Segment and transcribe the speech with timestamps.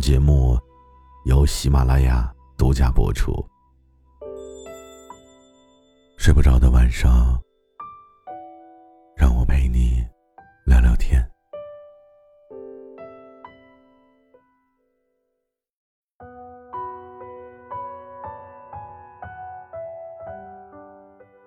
[0.00, 0.58] 节目
[1.26, 3.32] 由喜马拉雅独家播出。
[6.16, 7.38] 睡不着的晚上，
[9.14, 10.02] 让我陪你
[10.64, 11.24] 聊聊天。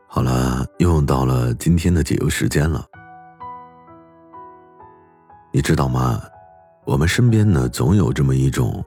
[0.07, 2.85] 好了，又到了今天的解忧时间了。
[5.51, 6.21] 你知道吗？
[6.85, 8.83] 我们身边呢，总有这么一种，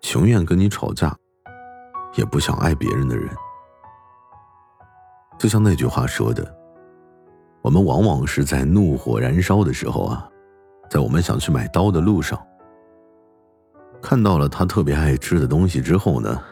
[0.00, 1.14] 情愿跟你吵架，
[2.14, 3.28] 也不想爱别人的人。
[5.38, 6.56] 就像那句话说的，
[7.60, 10.26] 我们往往是在怒火燃烧的时候啊，
[10.88, 12.40] 在我们想去买刀的路上，
[14.00, 16.42] 看到了他特别爱吃的东西之后呢，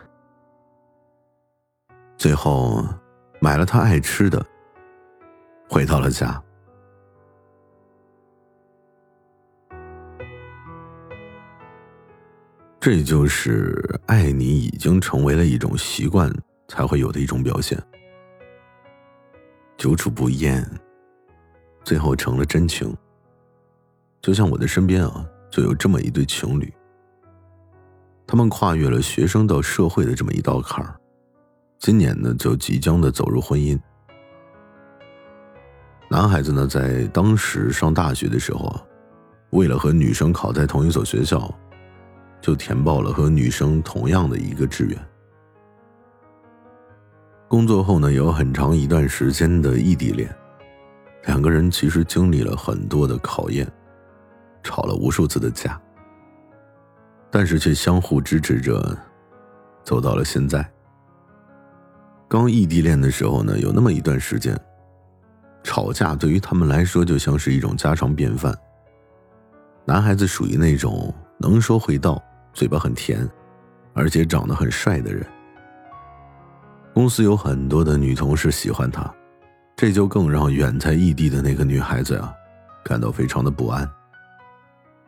[2.18, 2.84] 最后
[3.40, 4.44] 买了他爱吃的，
[5.70, 6.42] 回到了家。
[12.84, 16.28] 这就是爱你已经成为了一种习惯
[16.66, 17.80] 才会有的一种表现，
[19.78, 20.68] 久处不厌，
[21.84, 22.92] 最后成了真情。
[24.20, 26.74] 就像我的身边啊，就有这么一对情侣，
[28.26, 30.96] 他们跨越了学生到社会的这么一道坎儿，
[31.78, 33.78] 今年呢就即将的走入婚姻。
[36.08, 38.82] 男孩子呢在当时上大学的时候啊，
[39.50, 41.48] 为了和女生考在同一所学校。
[42.42, 44.98] 就填报了和女生同样的一个志愿。
[47.48, 50.28] 工作后呢，有很长一段时间的异地恋，
[51.26, 53.70] 两个人其实经历了很多的考验，
[54.62, 55.80] 吵了无数次的架，
[57.30, 58.98] 但是却相互支持着，
[59.84, 60.68] 走到了现在。
[62.26, 64.58] 刚异地恋的时候呢，有那么一段时间，
[65.62, 68.52] 吵架对于他们来说就像是一种家常便饭。
[69.84, 72.20] 男孩子属于那种能说会道。
[72.52, 73.28] 嘴巴很甜，
[73.94, 75.26] 而且长得很帅的人。
[76.94, 79.10] 公司有很多的女同事喜欢他，
[79.74, 82.32] 这就更让远在异地的那个女孩子呀，
[82.84, 83.88] 感到非常的不安。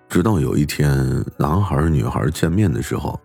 [0.09, 3.21] 直到有一天，男孩女孩见面的时候，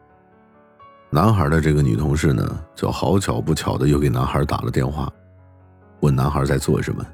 [1.09, 5.11] 男孩的这个女同事呢，就好巧不巧的又给男孩打了电话，
[6.01, 7.05] 问男孩在做什么。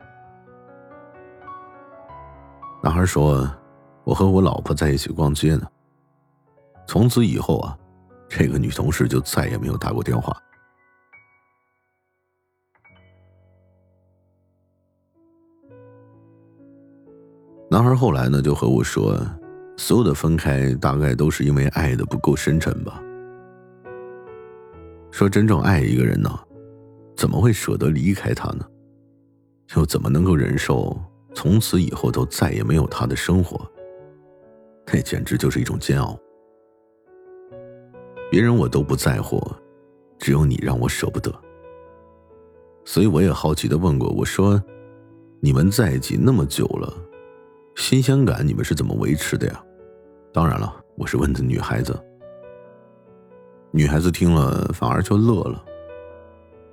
[2.82, 3.50] 男孩说
[4.04, 5.68] ：“我和我老婆在一起逛街呢。”
[6.88, 7.78] 从此以后啊，
[8.29, 10.35] 这个女同事就再也没有打过电话。
[17.69, 19.19] 男孩后来呢就和我说，
[19.75, 23.02] 所有的分开大概都是因为爱的不够深沉吧。
[25.12, 26.29] 说真正爱一个人呢，
[27.17, 28.66] 怎么会舍得离开他呢？
[29.75, 30.96] 又怎么能够忍受
[31.34, 33.59] 从此以后都再也没有他的生活？
[34.94, 36.17] 那简直就是一种煎熬。
[38.35, 39.41] 别人我都不在乎，
[40.19, 41.34] 只有你让我舍不得。
[42.84, 44.62] 所以我也好奇的问过，我说
[45.40, 46.94] ：“你们在一起那么久了，
[47.78, 49.63] 新鲜感你们是怎么维持的呀？”
[50.35, 51.97] 当然了，我是问的女孩子。
[53.72, 55.63] 女孩子听了反而就乐了，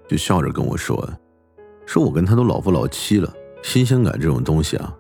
[0.08, 1.08] 就笑着跟我说
[1.86, 4.92] ：“说我跟他都老夫老妻了，新鲜感这种东西啊，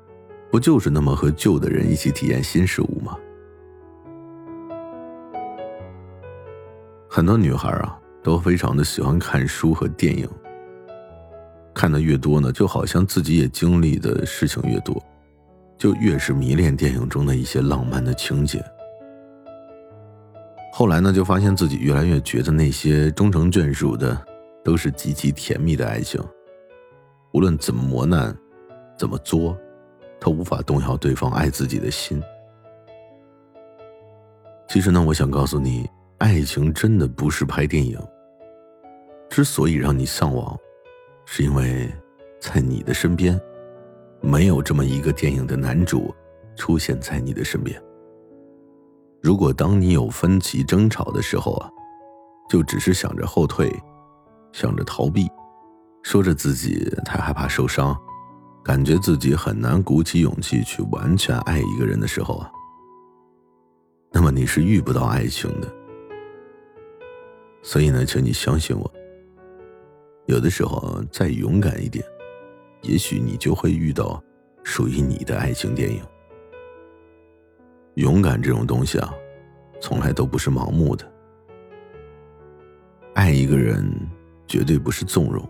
[0.48, 3.18] 不就是那么和旧的人一起体验新事物吗？”
[7.22, 10.28] 很多女孩啊，都非常的喜欢看书和电影。
[11.72, 15.00] 看的越多呢，就好像自己也经历的事情越多，
[15.78, 18.60] 就越是迷恋电影中的一些浪漫的情节。
[20.72, 24.20] 后来呢，就发现自己越来越觉得那些终成眷属的，
[24.64, 26.20] 都是极其甜蜜的爱情。
[27.32, 28.36] 无论怎么磨难，
[28.98, 29.56] 怎么作，
[30.18, 32.20] 都无法动摇对方爱自己的心。
[34.68, 35.88] 其实呢，我想告诉你。
[36.22, 37.98] 爱情真的不是拍电影。
[39.28, 40.56] 之所以让你向往，
[41.26, 41.92] 是因为
[42.40, 43.38] 在你的身边，
[44.20, 46.14] 没有这么一个电影的男主
[46.54, 47.82] 出现在你的身边。
[49.20, 51.68] 如果当你有分歧争吵的时候啊，
[52.48, 53.68] 就只是想着后退，
[54.52, 55.28] 想着逃避，
[56.04, 57.98] 说着自己太害怕受伤，
[58.62, 62.48] 感觉自己很难鼓起勇气去完全爱一个人的时候啊。
[64.12, 65.81] 那么你是遇不到爱情的。
[67.62, 68.92] 所以呢，请你相信我，
[70.26, 72.04] 有的时候再勇敢一点，
[72.82, 74.22] 也许你就会遇到
[74.64, 76.02] 属于你的爱情电影。
[77.94, 79.14] 勇敢这种东西啊，
[79.80, 81.10] 从来都不是盲目的。
[83.14, 83.84] 爱一个人
[84.48, 85.48] 绝对不是纵容，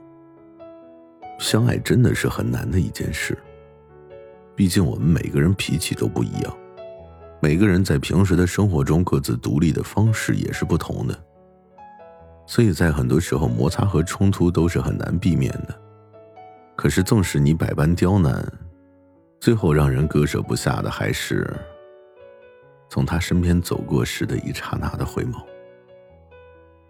[1.39, 3.39] 相爱真的是很难的一件事。
[4.55, 6.55] 毕竟我们每个人脾气都不一样，
[7.41, 11.25] 每个人在平时的生活中各自独立的方式也是不同的，
[12.53, 15.75] 所以在很多时候摩擦和冲突都是很难避免的。
[16.77, 18.47] 可是纵使你百般刁难，
[19.41, 21.51] 最后让人割舍不下的还是。
[22.91, 25.43] 从他身边走过时的一刹那的回眸，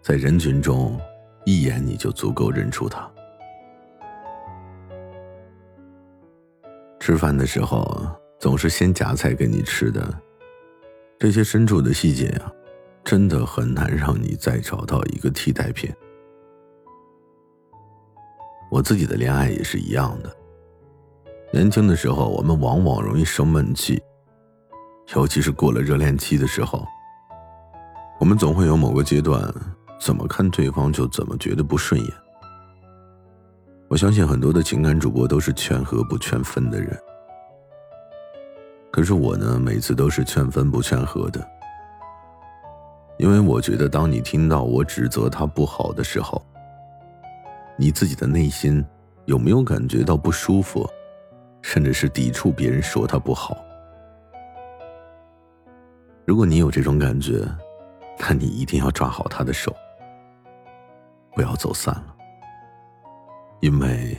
[0.01, 0.99] 在人群中，
[1.45, 3.09] 一眼你就足够认出他。
[6.99, 8.05] 吃饭的时候
[8.37, 10.13] 总是先夹菜给你吃的，
[11.17, 12.51] 这些深处的细节啊，
[13.03, 15.91] 真的很难让你再找到一个替代品。
[18.71, 20.35] 我自己的恋爱也是一样的，
[21.51, 24.01] 年轻的时候我们往往容易生闷气。
[25.15, 26.87] 尤其是过了热恋期的时候，
[28.19, 29.53] 我们总会有某个阶段，
[29.99, 32.09] 怎么看对方就怎么觉得不顺眼。
[33.89, 36.97] 我相信很多的情感主播都是劝和不劝分的人，
[38.91, 41.47] 可是我呢，每次都是劝分不劝和的，
[43.23, 46.45] 因为我觉得，当你听到我指责他不好的时候，
[47.77, 48.83] 你自己的内心
[49.23, 50.85] 有没有感觉到不舒服，
[51.61, 53.57] 甚至是抵触别人说他不好？
[56.25, 57.47] 如果你有这种感觉，
[58.19, 59.73] 那你一定要抓好他的手，
[61.33, 62.15] 不要走散了。
[63.61, 64.17] 因为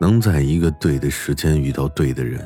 [0.00, 2.44] 能在一个对的时间遇到对的人，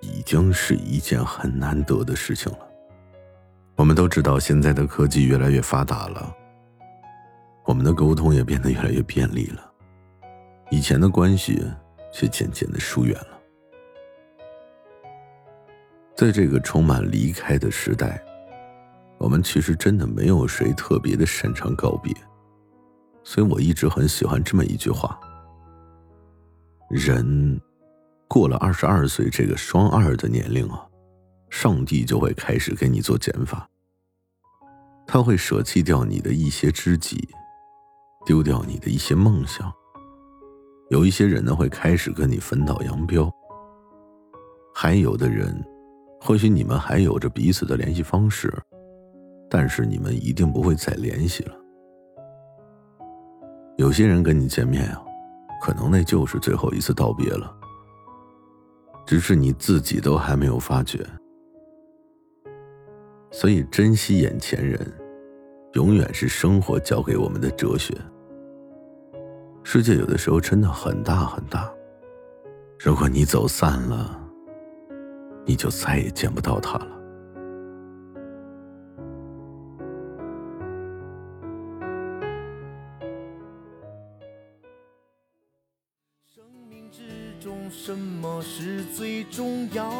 [0.00, 2.69] 已经是一件很难得的事情了。
[3.80, 6.36] 我们都知道，现在的科技越来越发达了，
[7.64, 9.72] 我们的沟通也变得越来越便利了，
[10.70, 11.64] 以前的关系
[12.12, 13.40] 却渐渐的疏远了。
[16.14, 18.22] 在这个充满离开的时代，
[19.16, 22.14] 我们其实真的没有谁特别的擅长告别，
[23.24, 25.18] 所以我一直很喜欢这么一句话：
[26.90, 27.58] 人
[28.28, 30.86] 过了二十二岁这个双二的年龄啊，
[31.50, 33.68] 上帝就会开始给你做减法，
[35.06, 37.28] 他会舍弃掉你的一些知己，
[38.24, 39.70] 丢掉你的一些梦想，
[40.90, 43.30] 有一些人呢会开始跟你分道扬镳，
[44.74, 45.62] 还有的人。
[46.22, 48.52] 或许你们还有着彼此的联系方式，
[49.48, 51.54] 但是你们一定不会再联系了。
[53.78, 55.02] 有些人跟你见面啊，
[55.62, 57.50] 可能那就是最后一次道别了，
[59.06, 61.02] 只是你自己都还没有发觉。
[63.30, 64.80] 所以，珍惜眼前人，
[65.74, 67.96] 永远是生活教给我们的哲学。
[69.62, 71.72] 世界有的时候真的很大很大，
[72.78, 74.18] 如果你走散了。
[75.46, 76.86] 你就再也见不到他了。
[86.32, 87.02] 生命之
[87.40, 89.90] 中，什么是最重要？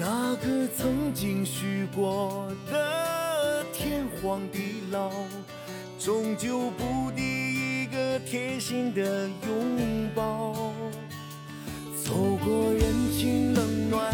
[0.00, 5.10] 那个曾经许过的天荒地老，
[5.98, 10.72] 终究不敌一个贴心的拥抱。
[12.02, 14.10] 走过人情冷暖，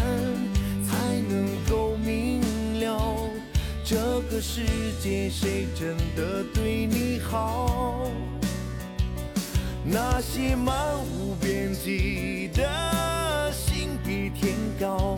[0.85, 0.97] 才
[1.29, 2.41] 能够明
[2.81, 3.17] 了
[3.85, 3.95] 这
[4.29, 4.65] 个世
[5.01, 8.11] 界谁真的对你好。
[9.85, 10.75] 那些漫
[11.05, 15.17] 无边际的心比天高，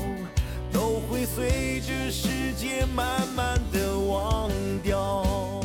[1.09, 4.51] 会随着时间慢慢的忘
[4.83, 5.58] 掉。